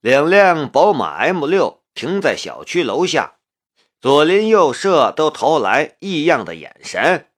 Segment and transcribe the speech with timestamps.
[0.00, 3.38] 两辆宝马 M 六停在小区楼下，
[4.00, 7.28] 左邻右舍都投来异样的眼神。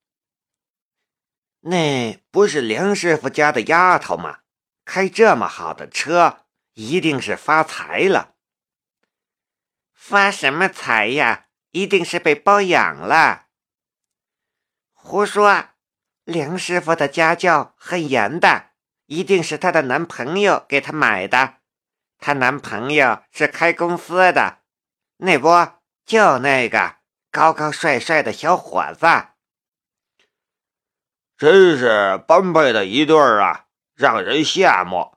[1.61, 4.41] 那不是梁师傅家的丫头吗？
[4.85, 6.45] 开这么好的车，
[6.75, 8.35] 一定是发财了。
[9.95, 11.47] 发什么财呀？
[11.71, 13.47] 一定是被包养了。
[14.93, 15.69] 胡说！
[16.25, 18.73] 梁师傅的家教很严的，
[19.07, 21.60] 一定是她的男朋友给她买的。
[22.21, 24.59] 她男朋友是开公司的，
[25.17, 25.49] 那不
[26.05, 26.97] 就那个
[27.31, 29.07] 高高帅帅的小伙子？
[31.37, 35.17] 真是般配的一对儿啊，让人羡慕。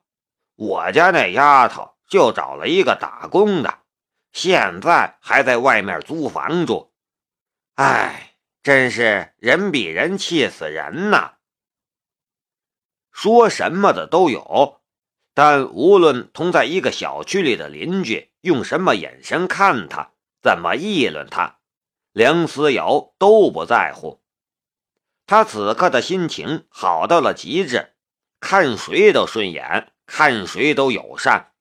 [0.55, 3.79] 我家那丫头就找了一个打工的，
[4.31, 6.93] 现在还在外面租房住。
[7.75, 11.33] 哎，真是人比人气死人呐！
[13.11, 14.82] 说什么的都有。
[15.33, 20.11] 但无论同在一个小区里的邻居用什么眼神看他，
[20.41, 21.57] 怎么议论他，
[22.11, 24.21] 梁思瑶都不在乎。
[25.25, 27.93] 他此刻的心情好到了极致，
[28.39, 31.53] 看谁都顺眼，看谁都友善。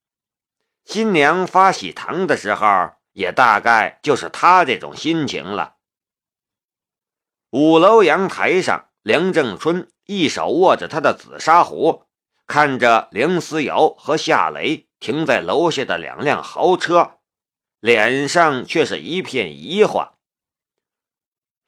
[0.84, 5.76] 新娘发喜糖的时候，也大概就是他这种心情了。
[7.50, 12.04] 五楼阳台上，梁正春一手握着他的紫砂壶。
[12.52, 17.20] 看着梁思瑶和夏雷停在楼下的两辆豪车，
[17.80, 20.10] 脸上却是一片疑惑：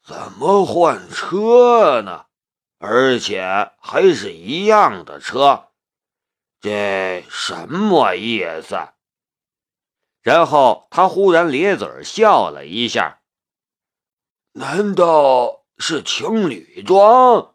[0.03, 2.27] 怎么换车呢？
[2.79, 5.69] 而且还是一样的车，
[6.61, 8.77] 这什么意思？
[10.21, 13.23] 然后他忽然咧嘴笑了一下
[14.53, 17.53] ：“难道是情侣装？”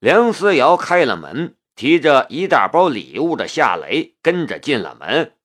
[0.00, 5.36] 梁思瑶开了门，提着一大包礼物的夏雷跟着进了门。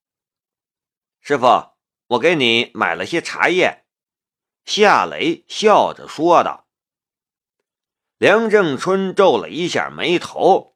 [1.21, 1.71] 师傅，
[2.07, 3.85] 我给你买了些茶叶。
[4.63, 6.67] 夏雷笑着说道。
[8.19, 10.75] 梁正春皱了一下眉头：“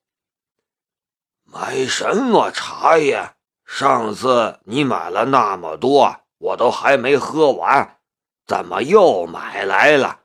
[1.46, 3.36] 买什么茶叶？
[3.64, 8.00] 上次你买了那么多，我都还没喝完，
[8.48, 10.22] 怎么又买来了？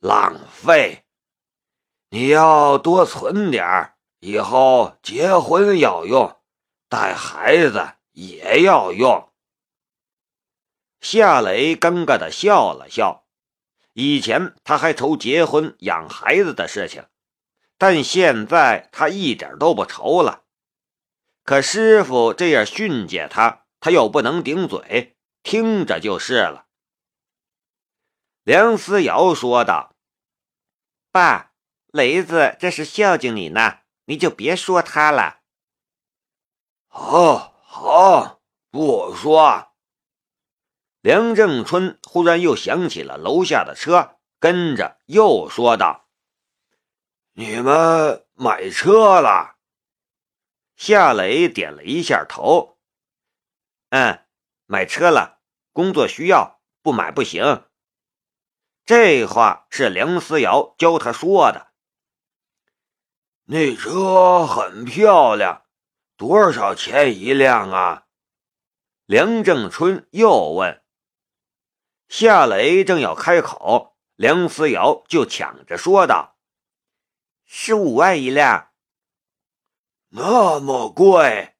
[0.00, 1.03] 浪费！”
[2.14, 6.40] 你要多存点，以后结婚要用，
[6.88, 9.32] 带孩子也要用。
[11.00, 13.26] 夏雷尴尬的笑了笑，
[13.94, 17.04] 以前他还愁结婚养孩子的事情，
[17.78, 20.44] 但现在他一点都不愁了。
[21.42, 26.66] 可师傅这样训诫他，他又不能顶嘴，听着就是了。
[28.44, 29.96] 梁思瑶说道
[31.10, 31.50] ：“爸。”
[31.94, 35.42] 雷子这是孝敬你呢，你就别说他了。
[36.88, 38.40] 好，好，
[38.72, 39.68] 不说。
[41.02, 46.08] 梁正春忽然又想起了楼下的车，跟着又说道
[47.34, 49.54] ：“你们买车了？”
[50.74, 52.76] 夏雷点了一下头
[53.90, 54.26] ：“嗯，
[54.66, 55.38] 买车了，
[55.72, 57.68] 工作需要，不买不行。”
[58.84, 61.70] 这话是梁思瑶教他说的。
[63.46, 65.64] 那车很漂亮，
[66.16, 68.06] 多少钱一辆啊？
[69.04, 70.82] 梁正春又问。
[72.08, 76.38] 夏雷正要开口，梁思瑶就抢着说道
[77.44, 78.70] ：“十五万一辆，
[80.08, 81.54] 那么贵？”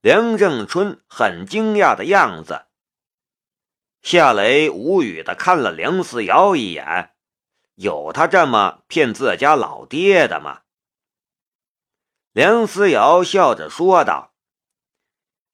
[0.00, 2.68] 梁正春很惊讶的样子。
[4.00, 7.14] 夏雷无语的看了梁思瑶一眼，
[7.74, 10.62] 有他这么骗自家老爹的吗？
[12.32, 14.36] 梁思瑶笑着说道：“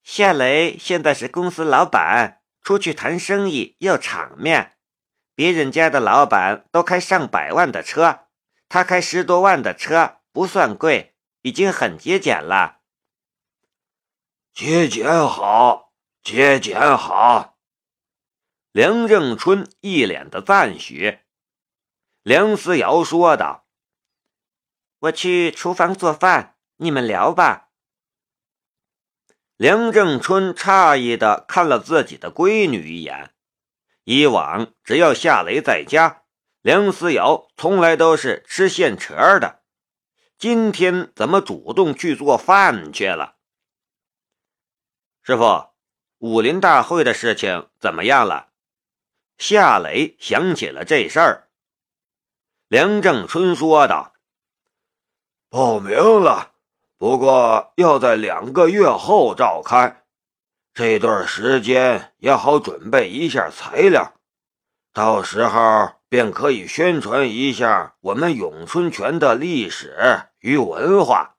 [0.04, 4.76] 夏雷现在是公司老板，出去谈生意要场面。
[5.34, 8.26] 别人家的老板都开上百万的车，
[8.68, 12.80] 他开十多万的车不算贵，已经很节俭了。
[14.52, 17.56] 节俭好，节俭好。”
[18.72, 21.20] 梁正春一脸的赞许。
[22.22, 23.66] 梁思瑶说道
[25.00, 27.68] ：“我去厨房做饭。”你们聊吧。
[29.56, 33.32] 梁正春诧异的看了自己的闺女一眼。
[34.04, 36.22] 以往只要夏雷在家，
[36.60, 39.62] 梁思瑶从来都是吃现成的。
[40.38, 43.36] 今天怎么主动去做饭去了？
[45.22, 45.70] 师傅，
[46.18, 48.50] 武林大会的事情怎么样了？
[49.38, 51.48] 夏雷想起了这事儿。
[52.68, 54.14] 梁正春说道
[55.50, 56.52] ：“报名了。”
[56.98, 60.04] 不过要在两个月后召开，
[60.72, 64.14] 这段时间也好准备一下材料，
[64.94, 71.36] 到时候便可以宣传一下我们咏春拳的历史与文化。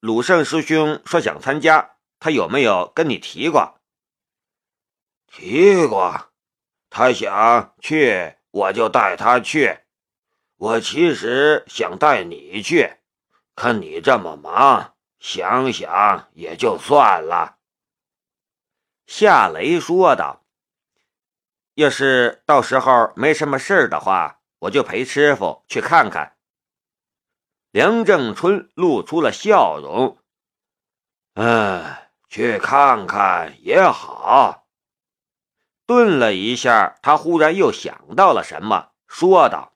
[0.00, 3.80] 鲁胜师兄说想参加，他有没有跟你提过？
[5.26, 6.30] 提过，
[6.90, 9.80] 他想去，我就带他去。
[10.56, 12.97] 我其实想带你去。
[13.58, 17.56] 看你这么忙，想想也就算了。”
[19.04, 20.44] 夏雷说道。
[21.74, 26.36] “要是到时候没什么事儿的话，我就陪师傅去看看。”
[27.72, 30.18] 梁正春露出了笑容。
[31.34, 31.96] “嗯，
[32.28, 34.68] 去看看也好。”
[35.84, 39.72] 顿了一下，他忽然又想到了什么，说道。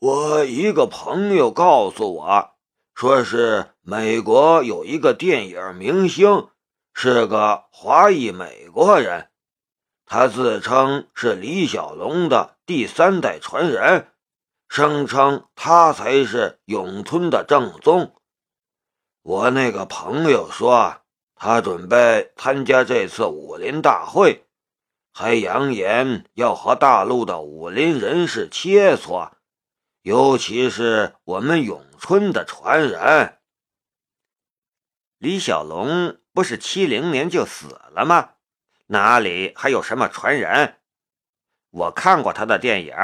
[0.00, 2.52] 我一个朋友告诉我，
[2.94, 6.48] 说是美国有一个电影明星，
[6.94, 9.28] 是个华裔美国人，
[10.06, 14.08] 他自称是李小龙的第三代传人，
[14.70, 18.14] 声称他才是咏春的正宗。
[19.20, 21.02] 我那个朋友说，
[21.34, 24.46] 他准备参加这次武林大会，
[25.12, 29.32] 还扬言要和大陆的武林人士切磋。
[30.02, 33.38] 尤其是我们咏春的传人
[35.18, 38.36] 李小龙，不是七零年就死了吗？
[38.86, 40.80] 哪里还有什么传人？
[41.68, 42.94] 我看过他的电影，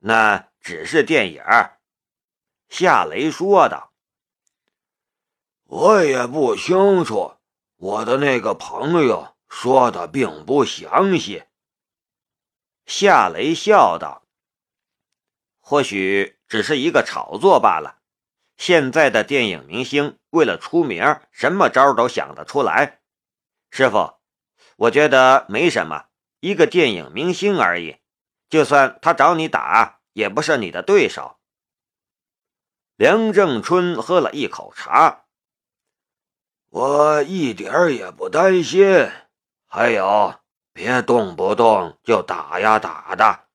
[0.00, 1.44] 那只是电影。
[2.68, 3.92] 夏雷说道
[5.64, 7.36] ：“我也不清楚，
[7.76, 11.44] 我的那个朋友说的并不详细。”
[12.84, 14.21] 夏雷笑道。
[15.72, 18.02] 或许只是一个炒作罢了。
[18.58, 23.00] 现在的电影明星为了出名，什么招都想得出来。
[23.70, 24.16] 师傅，
[24.76, 26.08] 我觉得没什么，
[26.40, 27.96] 一个电影明星而已，
[28.50, 31.38] 就算他找你打，也不是你的对手。
[32.96, 35.24] 梁正春喝了一口茶，
[36.68, 39.08] 我一点也不担心。
[39.66, 40.38] 还有，
[40.74, 43.46] 别动不动就打呀打的，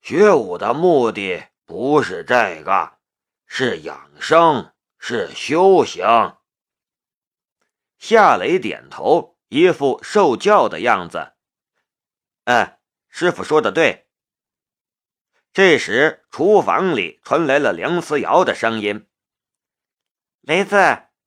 [0.00, 1.48] 学武的目的。
[1.66, 2.98] 不是这个，
[3.44, 6.06] 是养生，是修行。
[7.98, 11.32] 夏雷点头，一副受教的样子。
[12.44, 12.78] 哎，
[13.08, 14.08] 师傅说的对。
[15.52, 19.08] 这时，厨房里传来了梁思瑶的声音
[20.42, 20.76] ：“雷子，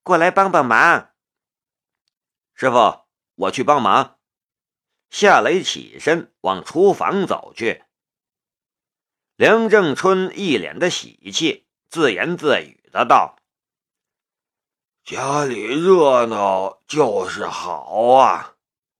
[0.03, 1.13] 过来帮帮忙。”
[2.55, 3.01] 师傅，
[3.35, 4.17] 我去帮忙。
[5.09, 7.83] 夏雷起身往厨房走去。
[9.39, 13.37] 梁正春一脸的喜气，自言自语的道
[15.05, 18.55] ：“家里热闹就是好啊，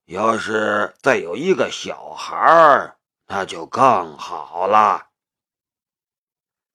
[0.06, 2.96] 要是再有一个小孩，
[3.26, 5.08] 那就更好了。”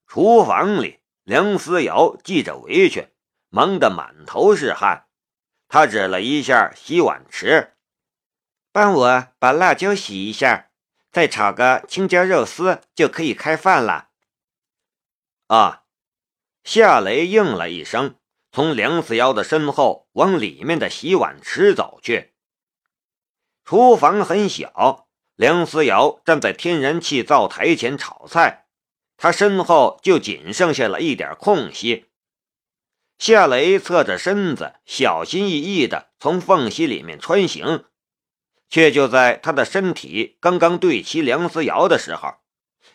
[0.06, 3.10] 厨房里，梁思瑶系着围裙，
[3.50, 5.08] 忙得满头是汗。
[5.68, 7.74] 他指了一下洗碗池
[8.72, 10.70] ：“帮我把辣椒洗一下。”
[11.16, 14.10] 再炒个青椒肉丝就可以开饭了。
[15.48, 15.84] 啊！
[16.66, 18.20] 夏雷应了一声，
[18.52, 22.34] 从梁思瑶的身后往里面的洗碗池走去。
[23.64, 25.08] 厨房很小，
[25.38, 28.68] 梁思瑶站在天然气灶台前炒菜，
[29.16, 32.10] 他身后就仅剩下了一点空隙。
[33.18, 37.86] 夏雷侧着身子，小心翼翼地从缝隙里面穿行。
[38.70, 42.36] 却就在他的身体刚刚对齐梁思瑶的时候，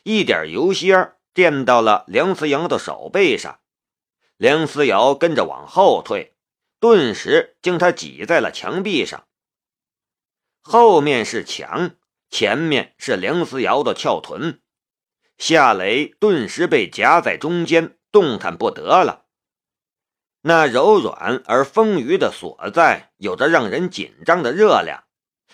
[0.03, 0.95] 一点油芯
[1.33, 3.61] 溅到了梁思瑶的手背上，
[4.37, 6.35] 梁思瑶跟着往后退，
[6.81, 9.27] 顿时将他挤在了墙壁上。
[10.61, 11.93] 后面是墙，
[12.29, 14.61] 前面是梁思瑶的翘臀，
[15.39, 19.27] 夏雷顿时被夹在中间，动弹不得了。
[20.43, 25.05] 那柔软而丰腴的所在，有着让人紧张的热量。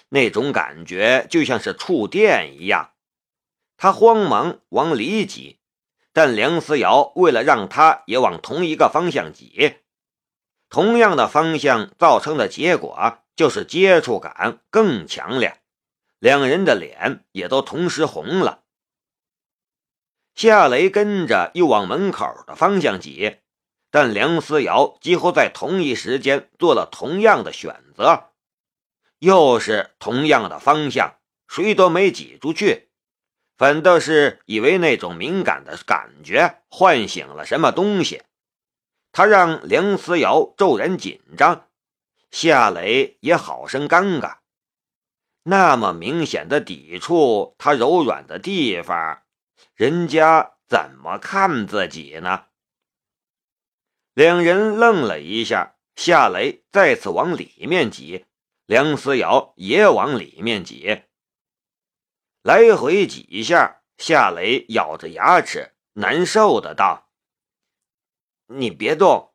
[0.09, 2.93] 那种感觉就像是触电一样，
[3.77, 5.59] 他慌忙往里挤，
[6.13, 9.77] 但梁思瑶为了让他也往同一个方向挤，
[10.69, 15.61] 同样的方向造成的结果就是接触感更强烈，
[16.19, 18.63] 两人的脸也都同时红了。
[20.35, 23.39] 夏雷跟着又往门口的方向挤，
[23.91, 28.31] 但梁思瑶几乎在同一时间做了同样的选择。
[29.19, 31.17] 又是同样的方向，
[31.49, 32.89] 谁都没挤出去，
[33.57, 38.23] 反倒是以为那种敏感的感觉唤醒了什么东西。
[39.13, 41.69] 他让梁思瑶骤然紧张，
[42.31, 44.39] 夏雷也好生尴尬。
[45.45, 49.23] 那么明显的抵触他柔软的地方，
[49.75, 52.47] 人家怎么看自己呢？
[54.13, 58.27] 两人愣了一下，夏雷再次往里面挤，
[58.67, 61.05] 梁思瑶也往里面挤，
[62.43, 67.09] 来回几下，夏雷咬着牙齿，难受的道
[68.49, 69.33] ：“你别动。”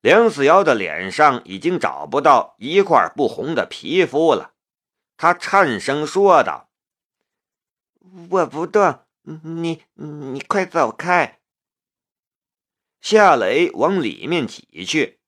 [0.00, 4.54] 梁思瑶的脸上已经找不到一块不红的皮肤了。
[5.16, 6.70] 他颤声说道
[8.30, 11.40] ：“我不动，你你快走开。”
[13.02, 15.20] 夏雷往里面挤去，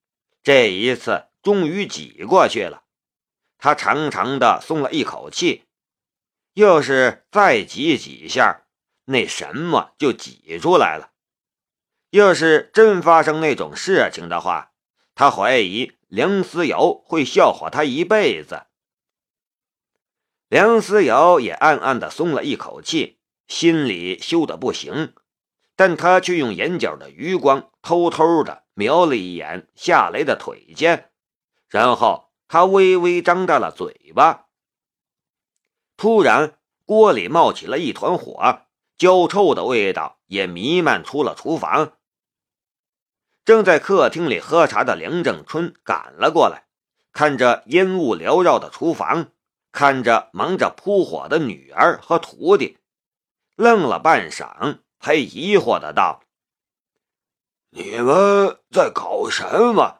[0.42, 2.82] 这一次终于挤过去了。
[3.56, 5.62] 他长长的松了一口气，
[6.54, 8.66] 又是再挤几下，
[9.04, 11.12] 那什么就挤出来了。
[12.10, 14.72] 要是真发生那种事情的话，
[15.14, 18.66] 他怀疑梁思瑶会笑话他一辈子。
[20.48, 25.14] 梁思瑶也暗暗的松了一口气，心里羞得不行，
[25.76, 31.12] 但他却用眼角的余光偷偷的瞄了一眼夏雷的腿尖，
[31.68, 34.46] 然后他微微张大了嘴巴。
[35.96, 38.62] 突然，锅里冒起了一团火，
[38.96, 41.92] 焦臭的味道也弥漫出了厨房。
[43.44, 46.66] 正在客厅里喝茶的梁正春赶了过来，
[47.12, 49.32] 看着烟雾缭绕的厨房。
[49.72, 52.78] 看着忙着扑火的女儿和徒弟，
[53.56, 56.22] 愣了半晌，才疑惑的道
[57.68, 59.44] ：“你们在搞什
[59.74, 59.95] 么？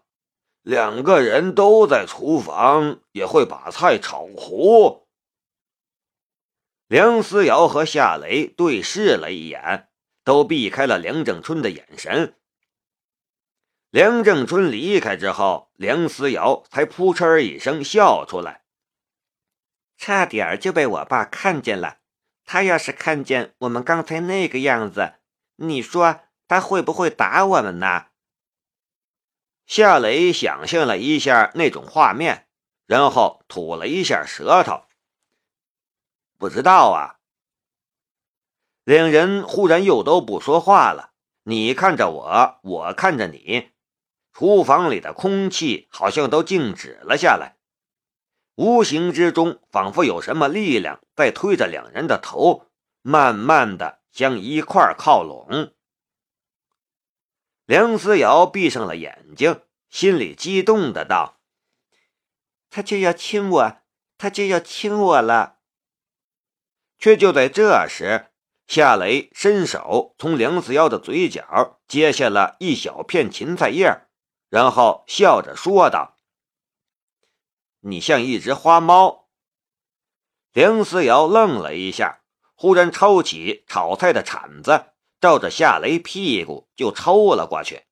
[0.67, 5.07] 两个人都在厨房，也会把菜炒糊？”
[6.89, 9.89] 梁思瑶和夏雷对视了一眼，
[10.25, 12.35] 都避开了梁正春的眼神。
[13.91, 18.65] 梁正春离开之后，梁思瑶才扑哧一声笑出来。
[19.97, 21.99] 差点就被我爸看见了。
[22.45, 25.15] 他要是看见我们刚才那个样子，
[25.59, 28.07] 你说他会不会打我们呢？
[29.67, 32.47] 夏雷想象了一下那种画面，
[32.87, 34.85] 然后吐了一下舌头。
[36.39, 37.19] 不知道啊。
[38.85, 41.11] 两人忽然又都不说话了，
[41.43, 43.71] 你看着我，我看着你，
[44.33, 47.57] 厨房里的空气好像都静止了下来。
[48.55, 52.67] 无形之中，仿佛有什么力量在推着两人的头，
[53.03, 55.75] 慢慢的向一块靠拢。
[57.67, 61.41] 梁思瑶闭上了眼睛，心里激动的道
[62.71, 63.77] ：“他就要亲我，
[64.17, 65.59] 他就要亲我了。”
[66.97, 68.29] 却就在这时，
[68.69, 74.07] 夏雷伸手从梁思瑶的嘴角接下了一小片芹菜叶，
[74.49, 76.17] 然后笑着说道。
[77.81, 79.29] 你像一只花猫。
[80.53, 82.21] 梁思瑶愣了一下，
[82.55, 87.85] 忽然抄起炒菜的铲子，照着夏雷屁股就抽了过去。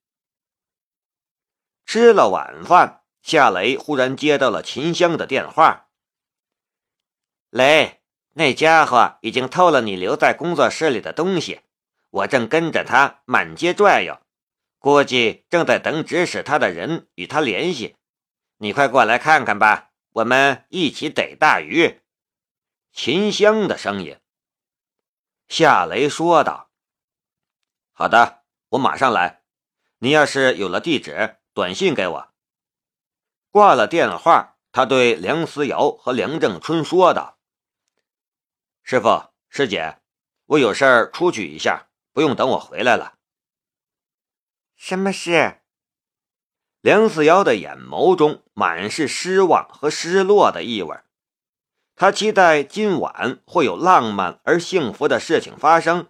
[1.86, 5.88] 吃了晚饭，夏雷忽然接到了秦香的电话
[7.50, 8.02] ：“雷，
[8.32, 11.60] 那家伙已经偷了你留在工作室里的东西，
[12.10, 14.20] 我正跟着他满街转悠，
[14.78, 17.96] 估计正在等指使他的人与他联系。”
[18.58, 22.00] 你快过来看看吧，我们一起逮大鱼。
[22.92, 24.18] 秦香的声音。
[25.48, 26.70] 夏雷说道
[27.96, 29.42] ：“好的，我马上来。
[29.98, 32.28] 你要是有了地址，短信给我。”
[33.52, 37.38] 挂了电话，他对梁思瑶和梁正春说道
[38.82, 40.00] ：“师傅、师姐，
[40.46, 43.14] 我有事儿出去一下，不用等我回来了。”
[44.74, 45.60] 什么事？
[46.80, 50.98] 梁思瑶的眼眸中满是失望和失落的意味，
[51.94, 56.08] 他期待今晚会有浪漫而幸福的事情发生，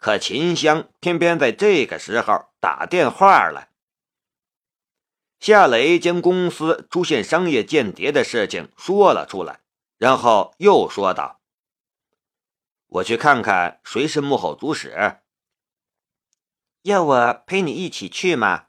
[0.00, 3.70] 可秦香偏偏在这个时候打电话来。
[5.38, 9.60] 夏雷将公司出现商业间谍的事情说了出来，
[9.98, 11.40] 然后又说道
[12.88, 15.20] ：“我去看看谁是幕后主使，
[16.82, 18.68] 要我陪你一起去吗？”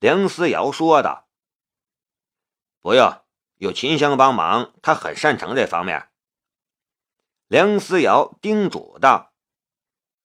[0.00, 1.28] 梁思瑶说道
[2.80, 3.20] ：“不用，
[3.56, 6.08] 有秦香帮忙，她很擅长这方面。”
[7.48, 9.32] 梁思瑶叮嘱道：“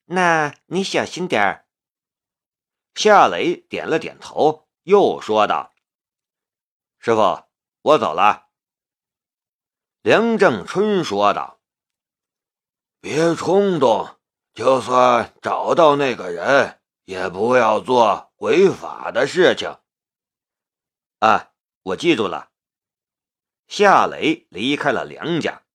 [0.06, 1.68] 那你小心点儿。”
[2.96, 5.74] 夏雷点了点头，又说道
[7.00, 7.44] ：“师傅，
[7.82, 8.50] 我走了。”
[10.02, 11.60] 梁正春说道
[13.02, 14.20] ：“别冲动，
[14.54, 19.78] 就算找到那个人。”也不要做违法的事情。
[21.20, 22.54] 啊，我记住了。
[23.68, 25.66] 夏雷离开了梁家。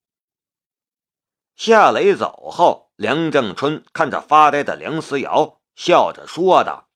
[1.54, 6.88] 夏雷走后，梁正春看着发呆的梁思瑶，笑着说道：“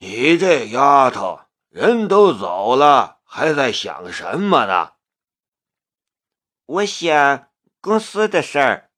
[0.00, 4.94] 你这丫头，人都走了，还在想什么呢？”
[6.64, 7.50] 我想
[7.82, 8.90] 公司的事儿。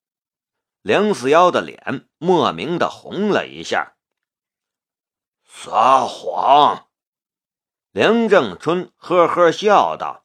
[0.80, 3.97] 梁思瑶的脸莫名的红了一下。
[5.42, 6.88] 撒谎！
[7.90, 10.25] 梁正春呵呵笑道：“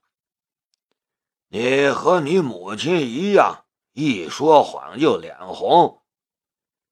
[1.49, 6.03] 你和你母亲一样，一说谎就脸红。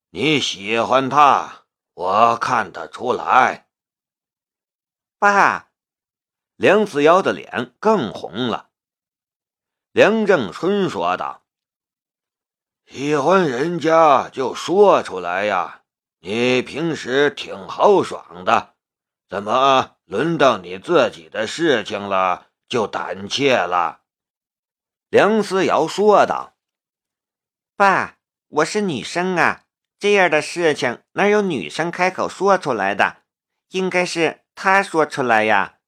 [0.09, 3.69] 你喜欢他，我看得出来。”
[5.19, 5.71] 爸，
[6.55, 8.69] 梁思瑶的脸更红了。
[9.91, 11.43] 梁正春说道。
[12.85, 15.83] 喜欢人家就说出来呀！
[16.21, 18.73] 你平时挺豪爽的，
[19.29, 24.01] 怎么轮到你自己的事情了就胆怯了？
[25.09, 26.57] 梁思瑶说道
[27.79, 28.17] ：“爸，
[28.49, 29.63] 我是女生啊，
[29.97, 33.23] 这样的事情哪有女生开口说出来的？
[33.69, 35.79] 应该是他说出来呀。”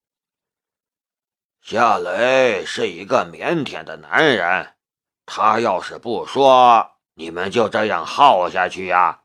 [1.62, 4.77] 夏雷是一个腼腆的男人，
[5.25, 6.93] 他要是不说。
[7.15, 9.24] 你们就这样耗下去呀？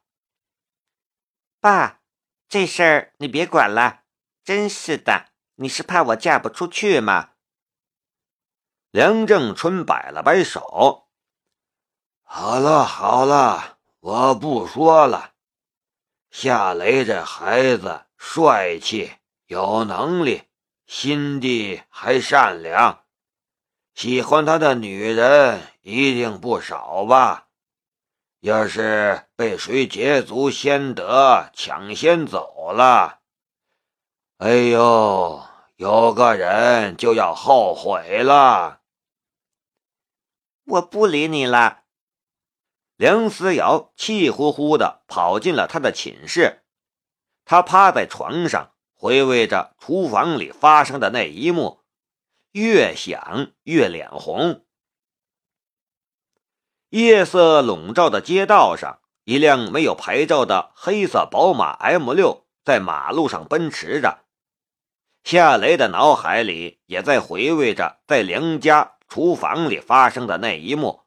[1.60, 2.00] 爸，
[2.48, 4.00] 这事儿你别管了。
[4.42, 7.34] 真是的，你是怕我嫁不出去吗？
[8.90, 11.05] 梁正春摆了摆手。
[12.28, 15.32] 好了好了，我不说了。
[16.28, 19.12] 夏雷这孩子帅气，
[19.46, 20.42] 有能力，
[20.86, 23.04] 心地还善良，
[23.94, 27.46] 喜欢他的女人一定不少吧？
[28.40, 33.20] 要是被谁捷足先得，抢先走了，
[34.38, 35.42] 哎呦，
[35.76, 38.80] 有个人就要后悔了。
[40.66, 41.84] 我不理你了。
[42.96, 46.62] 梁思瑶气呼呼的跑进了他的寝室，
[47.44, 51.82] 他趴在床上回味着厨房里发生的那一幕，
[52.52, 54.64] 越想越脸红。
[56.88, 64.24] 夜色笼罩的街道上，一辆没有牌照的黑色宝马 M6 在马路上奔驰着。
[65.22, 71.05] 夏雷的脑海里也在回味着在梁家厨房里发生的那一幕。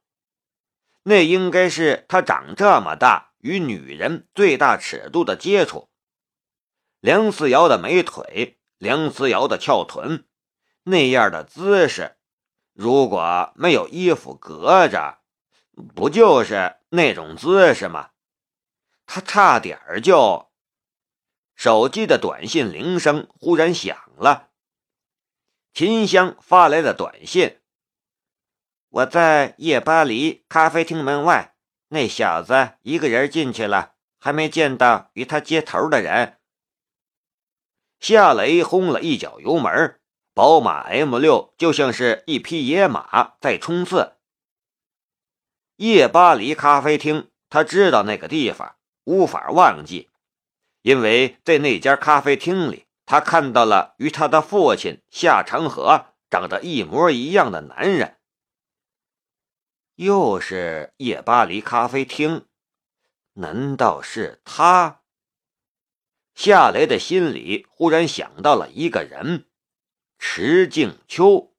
[1.02, 5.88] 那应该是他长这么大与女人最大尺度的接触。
[7.00, 10.26] 梁思瑶的美腿，梁思瑶的翘臀，
[10.84, 12.16] 那样的姿势，
[12.72, 15.18] 如果没有衣服隔着。
[15.94, 18.10] 不就是那种姿势吗？
[19.06, 20.50] 他差点就……
[21.54, 24.50] 手机的短信铃声忽然响了，
[25.72, 27.59] 秦香发来的短信
[28.90, 31.54] ：“我在夜巴黎咖啡厅门外，
[31.90, 36.38] 那小子一个人进去了，还没见到与他接头的人。”
[38.00, 40.00] 夏雷轰了一脚油门，
[40.34, 44.16] 宝马 M 六就像是一匹野马在冲刺。
[45.76, 48.74] 夜巴黎咖啡厅，他知道那个地方，
[49.04, 50.08] 无法忘记，
[50.82, 58.16] 因为在那家咖啡厅里，他看到了与他的父亲夏长河长得一模一样的男人。
[60.00, 62.46] 又是夜巴黎咖啡厅，
[63.34, 65.02] 难道是他？
[66.34, 69.50] 夏雷的心里忽然想到了一个人，
[70.18, 71.49] 池静秋。